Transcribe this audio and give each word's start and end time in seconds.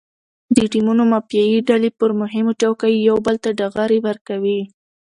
د 0.55 0.57
ټیمونو 0.71 1.03
مافیایي 1.11 1.59
ډلې 1.69 1.89
پر 1.99 2.09
مهمو 2.21 2.57
چوکیو 2.61 3.05
یو 3.09 3.17
بل 3.25 3.35
ته 3.43 3.49
ډغرې 3.59 3.99
ورکوي. 4.07 4.59